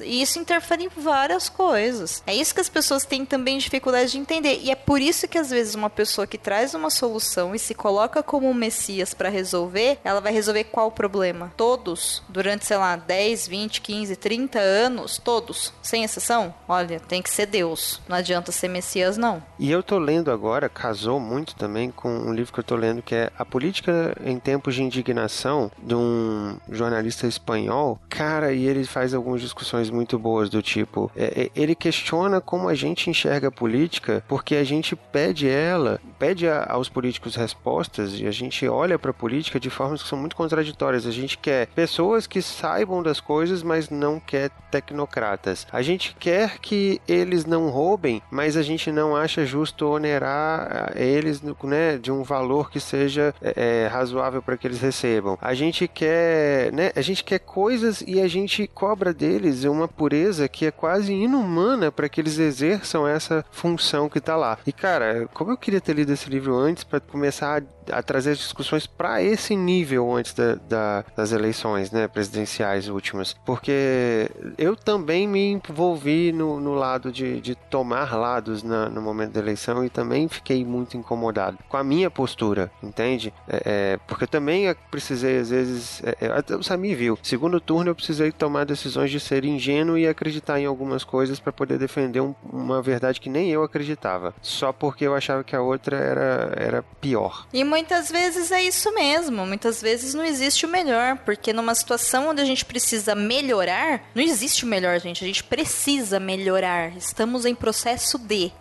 [0.05, 2.23] E isso interfere em várias coisas.
[2.27, 4.61] É isso que as pessoas têm também dificuldade de entender.
[4.63, 7.75] E é por isso que às vezes uma pessoa que traz uma solução e se
[7.75, 11.53] coloca como um messias para resolver, ela vai resolver qual problema?
[11.57, 16.55] Todos, durante, sei lá, 10, 20, 15, 30 anos, todos, sem exceção?
[16.69, 18.01] Olha, tem que ser Deus.
[18.09, 19.43] Não adianta ser messias, não.
[19.59, 23.03] E eu tô lendo agora, casou muito também com um livro que eu tô lendo
[23.03, 27.99] que é A Política em Tempos de Indignação, de um jornalista espanhol.
[28.09, 32.69] Cara, e ele faz algumas discussões muito boas do tipo, é, é, ele questiona como
[32.69, 38.19] a gente enxerga a política, porque a gente pede ela, pede a, aos políticos respostas
[38.19, 41.07] e a gente olha para a política de formas que são muito contraditórias.
[41.07, 45.67] A gente quer pessoas que saibam das coisas, mas não quer tecnocratas.
[45.73, 51.07] A gente quer que eles não roubem, mas a gente não acha justo onerar eh,
[51.07, 55.39] eles né, de um valor que seja é, razoável para que eles recebam.
[55.41, 60.49] A gente quer, né, a gente quer coisas e a gente cobra deles uma pureza
[60.49, 64.59] que é quase inumana para que eles exerçam essa função que está lá.
[64.67, 68.31] E cara, como eu queria ter lido esse livro antes para começar a, a, trazer
[68.31, 74.75] as discussões para esse nível antes da, da, das eleições, né, presidenciais últimas, porque eu
[74.75, 79.85] também me envolvi no, no lado de, de tomar lados na, no momento da eleição
[79.85, 83.33] e também fiquei muito incomodado com a minha postura, entende?
[83.47, 87.95] É, é, porque também precisei às vezes, é, é o Sami viu, segundo turno eu
[87.95, 92.35] precisei tomar decisões de ser ingênuo e acreditar em algumas coisas para poder defender um,
[92.45, 96.83] uma verdade que nem eu acreditava, só porque eu achava que a outra era, era
[97.01, 97.47] pior.
[97.53, 102.29] E muitas vezes é isso mesmo, muitas vezes não existe o melhor, porque numa situação
[102.29, 107.45] onde a gente precisa melhorar, não existe o melhor, gente, a gente precisa melhorar, estamos
[107.45, 108.53] em processo de.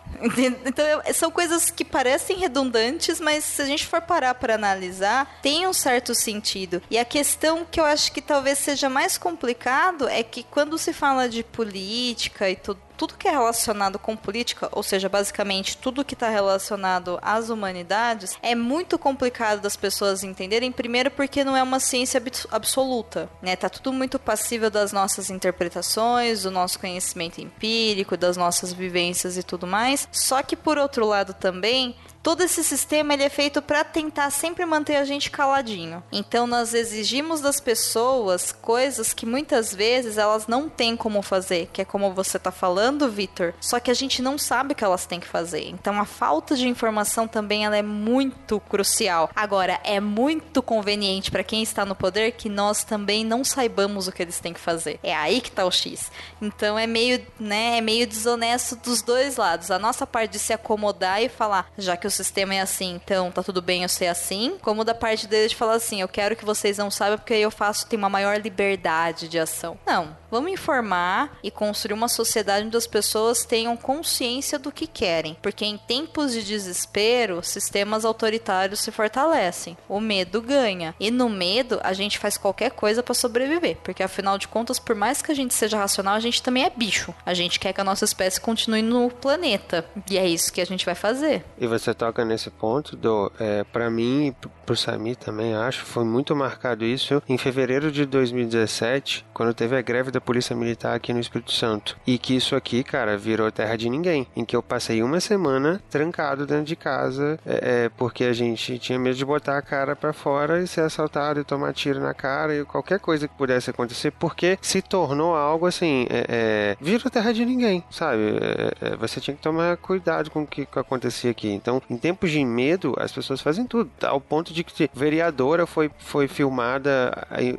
[0.64, 0.84] Então
[1.14, 5.72] são coisas que parecem redundantes, mas se a gente for parar para analisar, tem um
[5.72, 6.82] certo sentido.
[6.90, 10.92] E a questão que eu acho que talvez seja mais complicado é que quando se
[10.92, 16.04] fala de política e tudo tudo que é relacionado com política, ou seja, basicamente tudo
[16.04, 21.62] que está relacionado às humanidades, é muito complicado das pessoas entenderem, primeiro porque não é
[21.62, 23.56] uma ciência absoluta, né?
[23.56, 29.42] Tá tudo muito passível das nossas interpretações, do nosso conhecimento empírico, das nossas vivências e
[29.42, 30.06] tudo mais.
[30.12, 34.64] Só que por outro lado também, todo esse sistema ele é feito para tentar sempre
[34.64, 36.02] manter a gente caladinho.
[36.12, 41.82] Então nós exigimos das pessoas coisas que muitas vezes elas não têm como fazer, que
[41.82, 43.54] é como você tá falando, Vitor.
[43.60, 45.68] Só que a gente não sabe o que elas têm que fazer.
[45.68, 49.30] Então a falta de informação também ela é muito crucial.
[49.34, 54.12] Agora é muito conveniente para quem está no poder que nós também não saibamos o
[54.12, 54.98] que eles têm que fazer.
[55.02, 56.10] É aí que tá o X.
[56.40, 59.70] Então é meio, né, é meio desonesto dos dois lados.
[59.70, 63.30] A nossa parte de se acomodar e falar, já que o sistema é assim, então
[63.30, 66.36] tá tudo bem eu ser assim, como da parte deles de falar assim, eu quero
[66.36, 69.78] que vocês não saibam porque aí eu faço, tem uma maior liberdade de ação.
[69.86, 75.36] Não, vamos informar e construir uma sociedade onde as pessoas tenham consciência do que querem,
[75.40, 81.80] porque em tempos de desespero, sistemas autoritários se fortalecem, o medo ganha, e no medo
[81.82, 85.34] a gente faz qualquer coisa para sobreviver, porque afinal de contas, por mais que a
[85.34, 87.14] gente seja racional, a gente também é bicho.
[87.24, 90.66] A gente quer que a nossa espécie continue no planeta, e é isso que a
[90.66, 91.44] gente vai fazer.
[91.58, 94.34] E você toca nesse ponto, do, é, para mim
[94.70, 99.82] pro Sami também acho, foi muito marcado isso em fevereiro de 2017, quando teve a
[99.82, 101.96] greve da Polícia Militar aqui no Espírito Santo.
[102.06, 104.28] E que isso aqui, cara, virou terra de ninguém.
[104.36, 108.78] Em que eu passei uma semana trancado dentro de casa, é, é, porque a gente
[108.78, 112.14] tinha medo de botar a cara para fora e ser assaltado e tomar tiro na
[112.14, 117.10] cara e qualquer coisa que pudesse acontecer, porque se tornou algo assim, é, é virou
[117.10, 118.22] terra de ninguém, sabe?
[118.40, 121.48] É, é, você tinha que tomar cuidado com o que acontecia aqui.
[121.48, 123.90] Então, em tempos de medo, as pessoas fazem tudo.
[124.02, 127.12] Ao ponto de que vereadora foi, foi filmada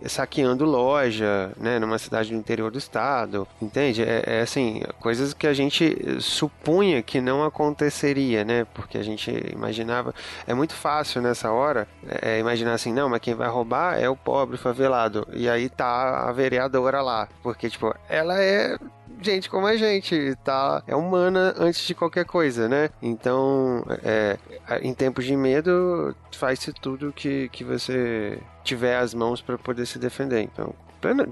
[0.07, 1.79] saqueando loja, né?
[1.79, 3.47] Numa cidade do interior do estado.
[3.61, 4.03] Entende?
[4.03, 8.65] É, é assim, coisas que a gente supunha que não aconteceria, né?
[8.73, 10.13] Porque a gente imaginava.
[10.47, 11.87] É muito fácil nessa hora
[12.21, 15.27] é, imaginar assim, não, mas quem vai roubar é o pobre favelado.
[15.33, 17.27] E aí tá a vereadora lá.
[17.43, 18.77] Porque, tipo, ela é
[19.21, 20.83] gente como a gente, tá?
[20.87, 22.89] É humana antes de qualquer coisa, né?
[23.01, 24.37] Então, é,
[24.81, 29.99] em tempos de medo, faz-se tudo que, que você tiver as mãos para poder se
[29.99, 30.41] defender.
[30.41, 30.73] Então,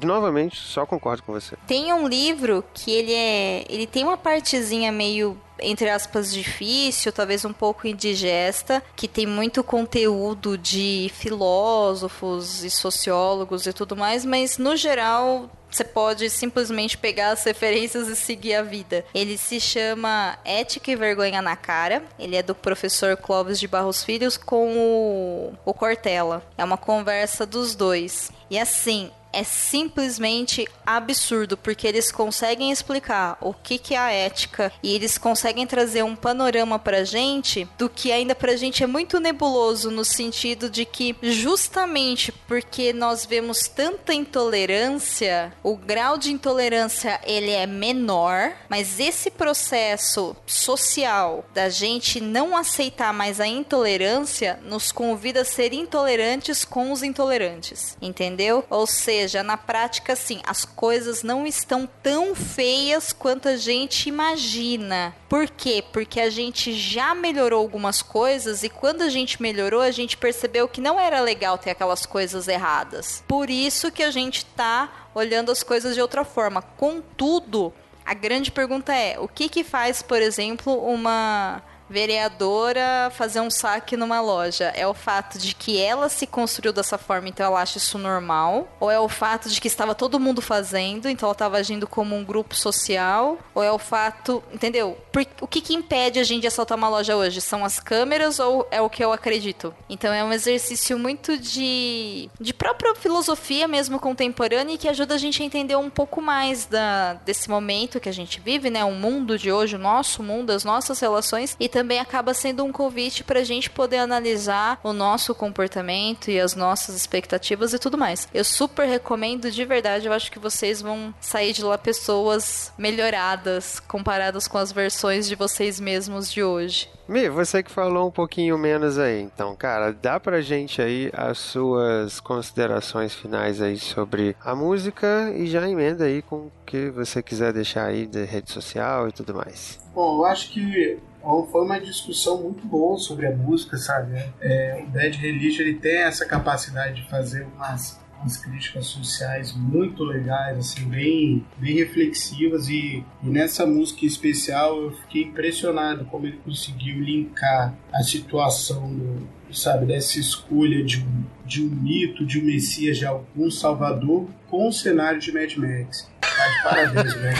[0.03, 1.55] novamente, só concordo com você.
[1.67, 3.65] Tem um livro que ele é.
[3.69, 9.63] Ele tem uma partezinha meio entre aspas, difícil, talvez um pouco indigesta, que tem muito
[9.63, 17.29] conteúdo de filósofos e sociólogos e tudo mais, mas no geral você pode simplesmente pegar
[17.29, 19.05] as referências e seguir a vida.
[19.13, 22.03] Ele se chama Ética e Vergonha na Cara.
[22.17, 26.43] Ele é do professor Clóvis de Barros Filhos com o, o Cortella.
[26.57, 28.31] É uma conversa dos dois.
[28.49, 34.71] E assim, é simplesmente absurdo, porque eles conseguem explicar o que, que é a ética
[34.81, 39.19] e eles conseguem trazer um panorama pra gente do que ainda pra gente é muito
[39.19, 47.19] nebuloso no sentido de que justamente porque nós vemos tanta intolerância, o grau de intolerância
[47.23, 54.91] ele é menor, mas esse processo social da gente não aceitar mais a intolerância nos
[54.91, 58.65] convida a ser intolerantes com os intolerantes, entendeu?
[58.69, 64.07] Ou seja, seja, na prática, assim, as coisas não estão tão feias quanto a gente
[64.07, 65.13] imagina.
[65.27, 65.83] Por quê?
[65.91, 70.67] Porque a gente já melhorou algumas coisas e quando a gente melhorou, a gente percebeu
[70.67, 73.21] que não era legal ter aquelas coisas erradas.
[73.27, 76.61] Por isso que a gente tá olhando as coisas de outra forma.
[76.61, 77.73] Contudo,
[78.05, 83.97] a grande pergunta é: o que que faz, por exemplo, uma vereadora fazer um saque
[83.97, 84.65] numa loja?
[84.75, 88.67] É o fato de que ela se construiu dessa forma, então ela acha isso normal?
[88.79, 92.15] Ou é o fato de que estava todo mundo fazendo, então ela estava agindo como
[92.15, 93.37] um grupo social?
[93.55, 94.97] Ou é o fato, entendeu?
[95.11, 97.41] Por, o que, que impede a gente de assaltar uma loja hoje?
[97.41, 99.73] São as câmeras ou é o que eu acredito?
[99.89, 105.17] Então é um exercício muito de, de própria filosofia mesmo contemporânea e que ajuda a
[105.17, 108.83] gente a entender um pouco mais da, desse momento que a gente vive, né?
[108.83, 112.71] O mundo de hoje, o nosso mundo, as nossas relações e também acaba sendo um
[112.71, 117.97] convite para a gente poder analisar o nosso comportamento e as nossas expectativas e tudo
[117.97, 118.27] mais.
[118.33, 123.79] Eu super recomendo de verdade, eu acho que vocês vão sair de lá pessoas melhoradas
[123.79, 126.89] comparadas com as versões de vocês mesmos de hoje.
[127.07, 131.39] Mi, você que falou um pouquinho menos aí, então, cara, dá pra gente aí as
[131.39, 137.23] suas considerações finais aí sobre a música e já emenda aí com o que você
[137.23, 139.79] quiser deixar aí de rede social e tudo mais.
[139.91, 144.17] Bom, eu acho que foi uma discussão muito boa sobre a música, sabe?
[144.39, 150.03] É, o Bad Religion ele tem essa capacidade de fazer umas, umas críticas sociais muito
[150.03, 156.37] legais, assim, bem, bem reflexivas e, e, nessa música especial eu fiquei impressionado como ele
[156.37, 162.45] conseguiu linkar a situação do, sabe, dessa escolha de um, de um mito, de um
[162.45, 166.09] messias, de algum salvador com o cenário de Mad Max.
[166.39, 167.39] De parabéns, Mad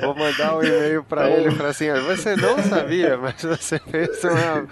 [0.00, 4.68] Vou mandar um e-mail para ele para assim, você não sabia, mas você fez uma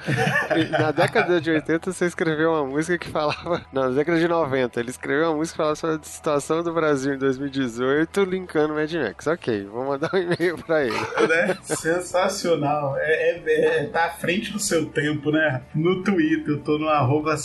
[0.78, 4.80] na década de 80 você escreveu uma música que falava, não, na década de 90,
[4.80, 8.92] ele escreveu uma música que falava sobre a situação do Brasil em 2018, linkando Mad
[8.92, 9.26] Max.
[9.26, 10.94] OK, vou mandar um e-mail para ele.
[10.94, 11.57] Né?
[11.62, 12.96] Sensacional.
[12.98, 15.62] É, é, é, tá à frente do seu tempo, né?
[15.74, 17.36] No Twitter, eu tô no arroba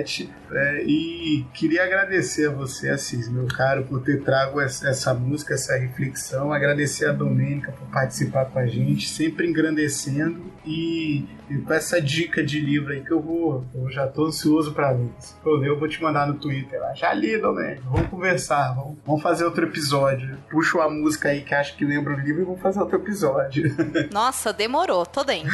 [0.00, 5.14] SamirTAV07 é, e queria agradecer a você, Assis, meu caro, por ter trago essa, essa
[5.14, 6.52] música, essa reflexão.
[6.52, 12.44] Agradecer a Domênica por participar com a gente, sempre engrandecendo e e com essa dica
[12.44, 15.10] de livro aí que eu vou, eu já tô ansioso para ler.
[15.18, 16.94] Se eu ler, eu vou te mandar no Twitter lá.
[16.94, 17.82] Já li, Domênico.
[17.90, 20.38] Vamos conversar, vamos, vamos fazer outro episódio.
[20.48, 23.74] Puxa uma música aí que acho que lembra o livro e vamos fazer outro episódio.
[24.14, 25.50] Nossa, demorou, tô dentro.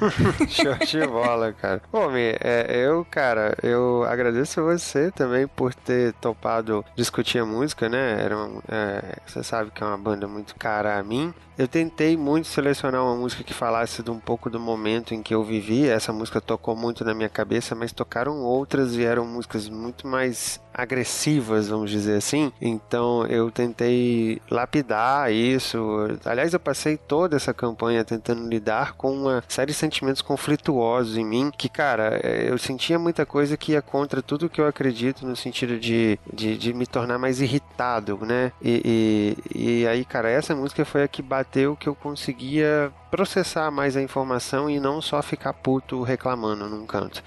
[0.48, 1.82] Show de bola, cara.
[1.92, 7.86] Bom, Mi, é, eu, cara, eu agradeço você também por ter topado discutir a música,
[7.86, 8.24] né?
[8.24, 11.34] Era um, é, você sabe que é uma banda muito cara a mim.
[11.56, 15.34] Eu tentei muito selecionar uma música que falasse de um pouco do momento em que
[15.34, 15.88] eu vivi.
[15.88, 20.60] Essa música tocou muito na minha cabeça, mas tocaram outras e eram músicas muito mais
[20.74, 22.52] agressivas, vamos dizer assim.
[22.60, 25.78] Então eu tentei lapidar isso.
[26.24, 31.24] Aliás, eu passei toda essa campanha tentando lidar com uma série de sentimentos conflituosos em
[31.24, 35.36] mim, que, cara, eu sentia muita coisa que ia contra tudo que eu acredito, no
[35.36, 38.50] sentido de, de, de me tornar mais irritado, né?
[38.60, 43.70] E, e, e aí, cara, essa música foi a que bateu que eu conseguia processar
[43.70, 47.22] mais a informação e não só ficar puto reclamando num canto.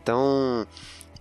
[0.00, 0.64] Então,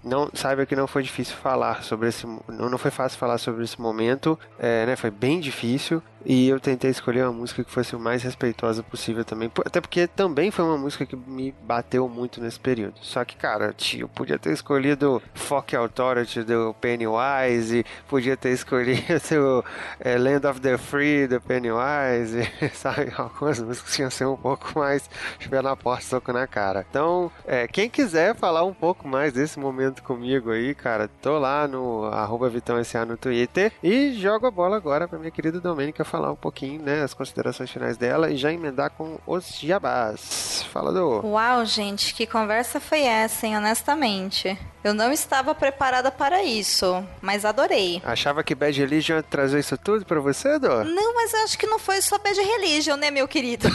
[0.03, 3.81] não saiba que não foi difícil falar sobre esse, não, foi fácil falar sobre esse
[3.81, 4.95] momento, é, né?
[4.95, 9.23] Foi bem difícil e eu tentei escolher uma música que fosse o mais respeitosa possível
[9.23, 12.95] também, até porque também foi uma música que me bateu muito nesse período.
[13.01, 19.63] Só que, cara, tio, podia ter escolhido Fuck Authority do Pennywise, podia ter escolhido
[19.99, 23.11] é, Land of the Free do Pennywise, sabe?
[23.17, 25.09] Algumas músicas tinham ser um pouco mais
[25.39, 26.85] estiver na porta, soco na cara.
[26.89, 31.67] Então, é, quem quiser falar um pouco mais desse momento comigo aí, cara, tô lá
[31.67, 36.31] no arroba VitãoSA no Twitter e jogo a bola agora pra minha querida Domênica falar
[36.31, 40.65] um pouquinho, né, as considerações finais dela e já emendar com os jabás.
[40.71, 41.25] Fala do.
[41.25, 43.57] Uau, gente, que conversa foi essa, hein?
[43.57, 44.59] Honestamente.
[44.83, 48.01] Eu não estava preparada para isso, mas adorei.
[48.03, 50.83] Achava que Bad Religion ia trazer isso tudo pra você, Dor?
[50.83, 53.67] Não, mas eu acho que não foi só Bad Religion, né, meu querido?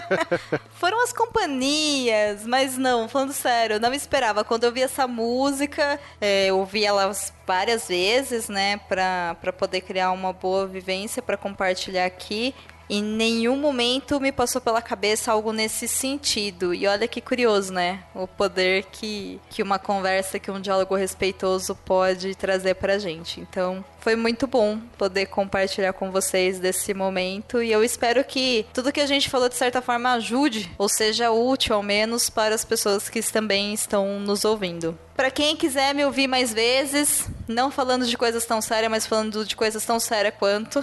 [1.02, 4.44] Foram as companhias, mas não, falando sério, eu não esperava.
[4.44, 10.12] Quando eu vi essa música, é, eu ouvi elas várias vezes, né, pra poder criar
[10.12, 12.54] uma boa vivência para compartilhar aqui.
[12.88, 16.74] Em nenhum momento me passou pela cabeça algo nesse sentido.
[16.74, 18.04] E olha que curioso, né?
[18.14, 23.40] O poder que, que uma conversa, que um diálogo respeitoso pode trazer pra gente.
[23.40, 27.62] Então, foi muito bom poder compartilhar com vocês desse momento.
[27.62, 31.30] E eu espero que tudo que a gente falou, de certa forma, ajude, ou seja
[31.30, 34.98] útil, ao menos, para as pessoas que também estão nos ouvindo.
[35.14, 39.44] Para quem quiser me ouvir mais vezes, não falando de coisas tão sérias, mas falando
[39.44, 40.80] de coisas tão sérias quanto.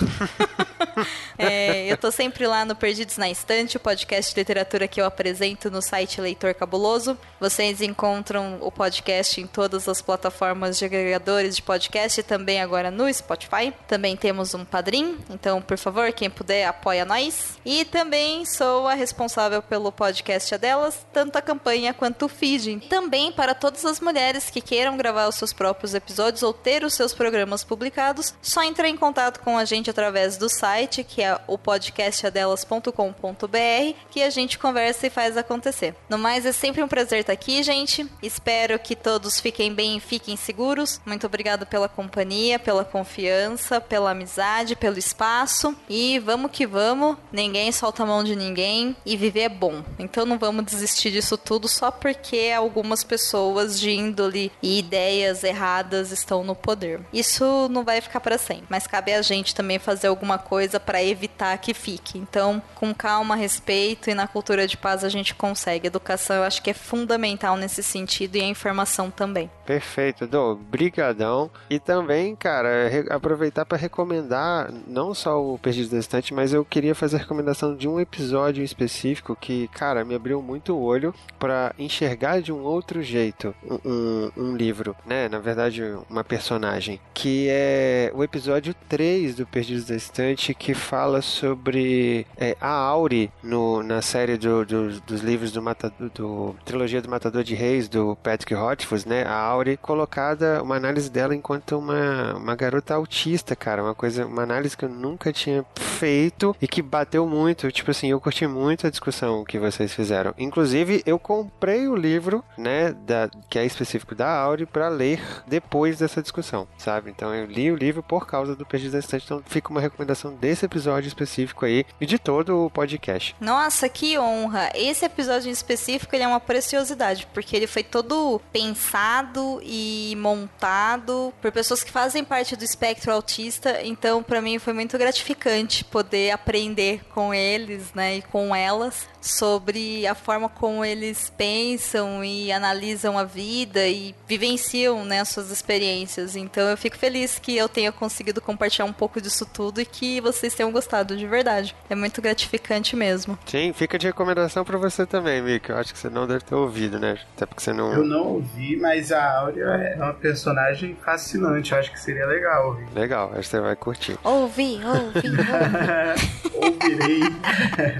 [1.37, 5.05] é, eu tô sempre lá no Perdidos na Estante, o podcast de literatura que eu
[5.05, 7.17] apresento no site Leitor Cabuloso.
[7.39, 13.08] Vocês encontram o podcast em todas as plataformas de agregadores de podcast também agora no
[13.13, 13.73] Spotify.
[13.87, 17.57] Também temos um padrim, então, por favor, quem puder, apoia nós.
[17.65, 22.87] E também sou a responsável pelo podcast delas, tanto a campanha quanto o feed.
[22.89, 26.93] Também para todas as mulheres que queiram gravar os seus próprios episódios ou ter os
[26.93, 31.39] seus programas publicados, só entrar em contato com a gente através do site, que é
[31.47, 35.95] o podcastadelas.com.br, que a gente conversa e faz acontecer.
[36.09, 38.09] No mais, é sempre um prazer estar aqui, gente.
[38.21, 40.99] Espero que todos fiquem bem e fiquem seguros.
[41.05, 45.75] Muito obrigado pela companhia, pela confiança, pela amizade, pelo espaço.
[45.89, 47.17] E vamos que vamos.
[47.31, 49.81] Ninguém solta a mão de ninguém e viver é bom.
[49.97, 56.11] Então não vamos desistir disso tudo só porque algumas pessoas de índole e ideias erradas
[56.11, 56.99] estão no poder.
[57.13, 61.01] Isso não vai ficar para sempre, mas cabe a gente também fazer alguma coisa para
[61.01, 62.17] evitar que fique.
[62.17, 65.87] Então, com calma, respeito e na cultura de paz a gente consegue.
[65.87, 69.49] Educação eu acho que é fundamental nesse sentido e a informação também.
[69.69, 70.55] Perfeito, Dô.
[70.55, 71.51] Brigadão.
[71.69, 76.95] E também, cara, aproveitar para recomendar não só o Perdido da Estante, mas eu queria
[76.95, 81.71] fazer a recomendação de um episódio específico que, cara, me abriu muito o olho para
[81.77, 85.29] enxergar de um outro jeito um, um, um, livro, né?
[85.29, 91.21] Na verdade, uma personagem, que é o episódio 3 do Perdidos da Estante, que fala
[91.21, 97.03] sobre é, a Auri no, na série do, do, dos livros do, Matador, do trilogia
[97.03, 99.23] do Matador de Reis, do Patrick Rothfuss, né?
[99.25, 104.43] A Auri colocada, uma análise dela enquanto uma, uma garota autista, cara, uma coisa, uma
[104.43, 108.87] análise que eu nunca tinha feito e que bateu muito, tipo assim, eu curti muito
[108.87, 110.33] a discussão que vocês fizeram.
[110.37, 115.97] Inclusive, eu comprei o livro, né, da, que é específico da Auri para ler depois
[115.97, 117.09] dessa discussão, sabe?
[117.09, 120.33] Então eu li o livro por causa do Perdido da Estante, então fica uma recomendação
[120.33, 123.35] desse episódio específico aí e de todo o podcast.
[123.39, 124.69] Nossa, que honra!
[124.75, 131.33] Esse episódio em específico ele é uma preciosidade, porque ele foi todo pensado e montado
[131.41, 136.31] por pessoas que fazem parte do espectro autista, então para mim foi muito gratificante poder
[136.31, 143.17] aprender com eles, né, e com elas sobre a forma como eles pensam e analisam
[143.17, 146.35] a vida e vivenciam né, suas experiências.
[146.35, 150.21] Então eu fico feliz que eu tenha conseguido compartilhar um pouco disso tudo e que
[150.21, 151.75] vocês tenham gostado de verdade.
[151.89, 153.37] É muito gratificante mesmo.
[153.45, 155.69] Sim, fica de recomendação para você também, Mick.
[155.69, 157.19] Eu acho que você não deve ter ouvido, né?
[157.35, 157.93] Até porque você não.
[157.93, 161.71] Eu não ouvi, mas a Áurea é uma personagem fascinante.
[161.71, 162.87] Eu acho que seria legal ouvir.
[162.93, 164.17] Legal, acho que você vai curtir.
[164.23, 165.29] Ouvi, ouvi,
[166.55, 166.59] ouvi.
[166.59, 167.21] Ouvirei.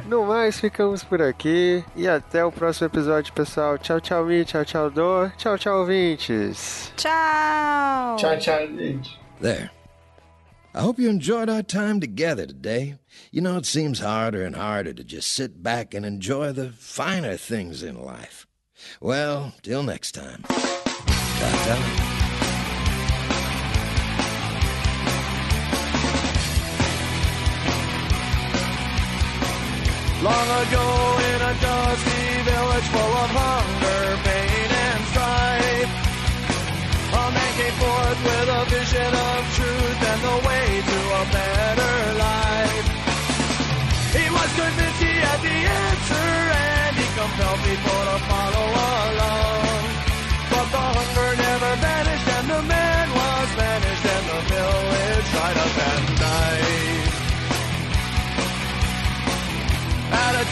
[0.08, 3.78] no mais, ficamos por aqui e até o próximo episódio, pessoal.
[3.78, 5.32] Tchau, tchau, Mi, tchau, tchau, Dor.
[5.38, 6.92] Tchau, tchau, ouvintes.
[6.98, 8.16] Tchau.
[8.18, 9.20] Tchau, tchau, gente.
[9.42, 9.70] There.
[10.76, 13.00] I hope you enjoyed our time together today.
[13.32, 17.38] You know, it seems harder and harder to just sit back and enjoy the finer
[17.38, 18.46] things in life.
[19.02, 20.44] Well, till next time.
[21.40, 22.10] Goddamn.
[30.22, 30.86] Long ago
[31.32, 35.92] in a dusty village full of hunger, pain and strife
[37.14, 41.59] A man came forth with a vision of truth and the way to a better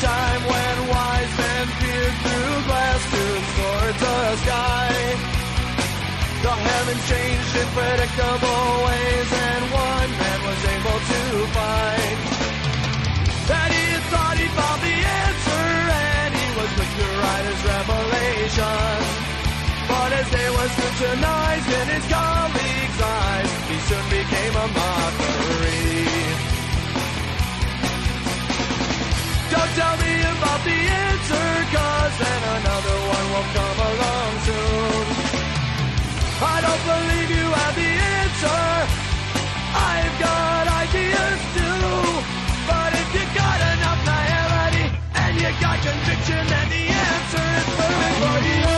[0.01, 4.93] time when wise men peered through glass tubes towards the sky.
[6.45, 11.21] The heavens changed in predictable ways, and one man was able to
[11.57, 12.17] find
[13.49, 17.61] that he had thought he found the answer, and he was quick to write his
[17.73, 18.97] revelation.
[19.89, 26.16] But as they were scrutinized in his colleagues' eyes, he soon became a mockery.
[30.63, 35.05] The answer, cause then another one will come along soon.
[36.39, 37.91] I don't believe you have the
[38.21, 38.63] answer.
[39.73, 41.91] I've got ideas too.
[42.69, 44.85] But if you got enough naivety
[45.21, 48.76] and you got conviction, then the answer is perfect for you.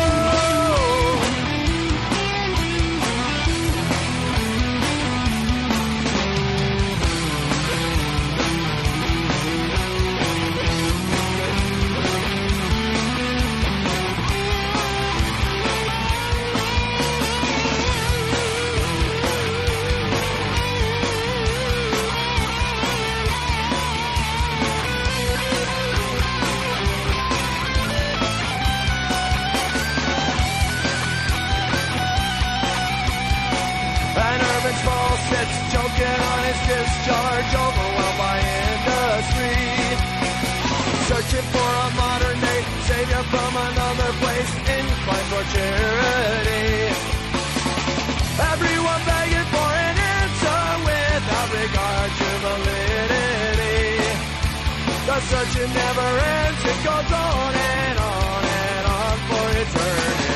[36.90, 39.58] Discharge, overwhelmed by industry.
[41.10, 46.66] Searching for a modern day savior from another place, inclined for charity.
[48.54, 53.90] Everyone begging for an answer without regard to validity.
[55.08, 60.29] The searching never ends, it goes on and on and on for eternity.